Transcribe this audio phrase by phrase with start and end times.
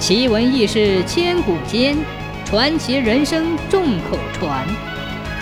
[0.00, 1.94] 奇闻异事千古间，
[2.46, 4.66] 传奇人生众口传。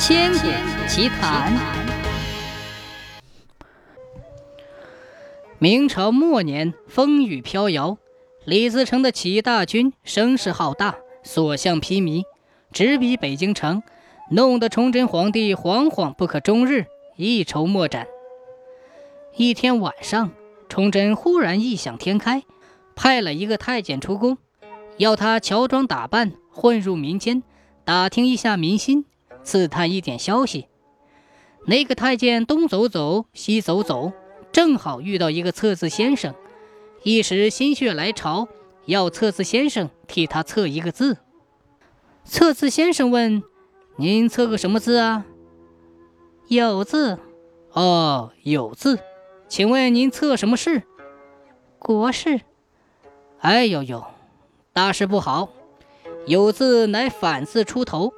[0.01, 0.49] 千古
[0.89, 1.57] 奇谈。
[5.61, 7.99] 明朝末年，风雨飘摇，
[8.45, 12.25] 李自成的起义大军声势浩大，所向披靡，
[12.73, 13.81] 直逼北京城，
[14.33, 18.09] 弄得崇祯皇帝惶惶不可终日，一筹莫展。
[19.37, 20.33] 一天晚上，
[20.69, 22.43] 崇祯忽然异想天开，
[22.97, 24.37] 派了一个太监出宫。
[24.99, 27.43] 要他乔装打扮，混入民间，
[27.85, 29.05] 打听一下民心，
[29.43, 30.67] 刺探一点消息。
[31.67, 34.13] 那个太监东走走，西走走，
[34.51, 36.35] 正好遇到一个测字先生，
[37.05, 38.49] 一时心血来潮，
[38.87, 41.19] 要测字先生替他测一个字。
[42.25, 43.43] 测字先生问
[43.97, 45.25] ：“您测个什么字啊
[46.49, 47.19] ？”“有字。
[47.73, 48.99] ”“哦，有字。
[49.49, 50.83] 请问您测什么事
[51.79, 52.41] ？”“国事。
[53.41, 54.05] ”“哎呦呦！”
[54.79, 55.49] 大事不好，
[56.25, 58.13] 有字乃反字出头，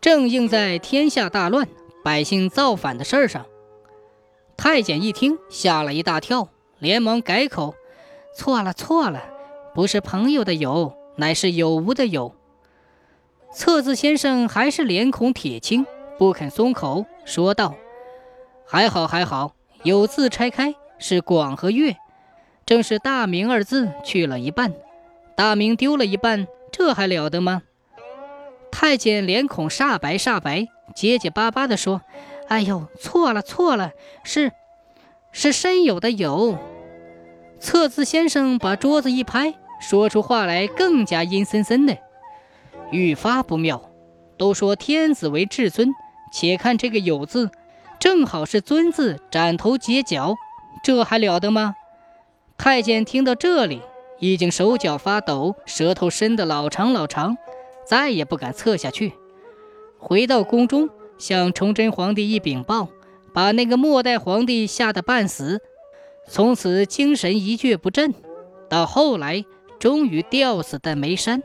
[0.00, 1.68] 正应在天下大乱、
[2.02, 3.46] 百姓造反的事儿上。
[4.56, 6.48] 太监一听，吓了一大跳，
[6.80, 7.76] 连忙改口
[8.34, 9.22] ：“错了，错了，
[9.72, 12.34] 不是朋友的友，乃是有无的有。”
[13.54, 15.86] 测字先生还是脸孔铁青，
[16.18, 17.76] 不肯松口，说道
[18.66, 21.94] ：“还好，还好，有字拆开是广和月，
[22.66, 24.74] 正是大明二字去了一半。”
[25.36, 27.62] 大明丢了一半，这还了得吗？
[28.70, 32.02] 太监脸孔煞白煞白，结结巴巴地说
[32.48, 34.52] ：“哎呦，错了错了，是
[35.32, 36.58] 是身有的有。”
[37.58, 41.98] 测字先生把桌子一拍，说出话来更加阴森森的，
[42.90, 43.90] 愈发不妙。
[44.38, 45.90] 都说天子为至尊，
[46.32, 47.50] 且看这个“有”字，
[47.98, 50.34] 正好是“尊”字斩头截脚，
[50.82, 51.74] 这还了得吗？
[52.56, 53.82] 太监听到这里。
[54.20, 57.36] 已经手脚发抖，舌头伸得老长老长，
[57.84, 59.14] 再也不敢侧下去。
[59.98, 62.88] 回到宫中，向崇祯皇帝一禀报，
[63.34, 65.60] 把那个末代皇帝吓得半死，
[66.28, 68.14] 从此精神一蹶不振。
[68.68, 69.44] 到后来，
[69.78, 71.42] 终于吊死在眉山。